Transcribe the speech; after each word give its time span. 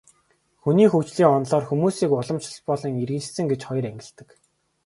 Хүний 0.61 0.87
хөгжлийн 0.91 1.33
онолоор 1.37 1.63
хүмүүсийг 1.67 2.11
уламжлалт 2.15 2.65
болон 2.69 2.93
иргэншсэн 3.03 3.45
гэж 3.51 3.61
хоёр 3.65 3.85
ангилдаг. 3.89 4.27